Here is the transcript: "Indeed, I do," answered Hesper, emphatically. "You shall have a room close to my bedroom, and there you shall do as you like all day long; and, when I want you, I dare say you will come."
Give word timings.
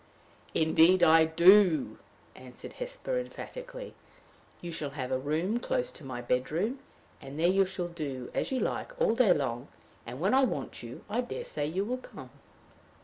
"Indeed, 0.55 1.03
I 1.03 1.25
do," 1.25 1.99
answered 2.35 2.73
Hesper, 2.73 3.19
emphatically. 3.19 3.93
"You 4.59 4.71
shall 4.71 4.89
have 4.97 5.11
a 5.11 5.19
room 5.19 5.59
close 5.59 5.91
to 5.91 6.03
my 6.03 6.21
bedroom, 6.23 6.79
and 7.21 7.39
there 7.39 7.45
you 7.47 7.67
shall 7.67 7.87
do 7.89 8.31
as 8.33 8.51
you 8.51 8.59
like 8.59 8.99
all 8.99 9.13
day 9.13 9.31
long; 9.31 9.67
and, 10.07 10.19
when 10.19 10.33
I 10.33 10.43
want 10.43 10.81
you, 10.81 11.03
I 11.07 11.21
dare 11.21 11.45
say 11.45 11.67
you 11.67 11.85
will 11.85 11.97
come." 11.97 12.31